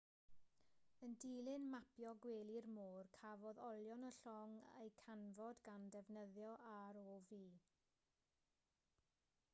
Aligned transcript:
yn 1.07 1.11
dilyn 1.23 1.67
mapio 1.73 2.13
gwely'r 2.23 2.69
môr 2.77 3.11
cafodd 3.19 3.61
olion 3.67 4.07
y 4.09 4.11
llong 4.21 4.57
eu 4.85 4.89
canfod 5.05 5.63
gan 5.69 5.87
ddefnyddio 5.97 6.51
rov 6.99 7.57